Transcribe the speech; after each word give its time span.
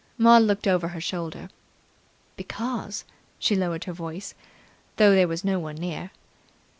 Maud 0.17 0.41
looked 0.41 0.65
over 0.67 0.87
her 0.87 0.99
shoulder. 0.99 1.47
"Because" 2.35 3.05
She 3.37 3.55
lowered 3.55 3.83
her 3.83 3.93
voice, 3.93 4.33
though 4.97 5.11
there 5.13 5.27
was 5.27 5.43
no 5.45 5.59
one 5.59 5.75
near. 5.75 6.09